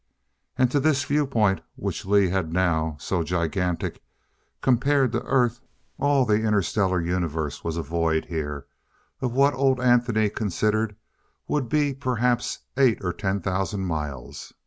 [0.57, 4.01] And to this viewpoint which Lee had now so gigantic,
[4.59, 5.61] compared to Earth
[5.99, 8.65] all the Inter Stellar universe was a void here
[9.21, 10.95] of what old Anthony considered
[11.47, 14.53] would be perhaps eight or ten thousand miles.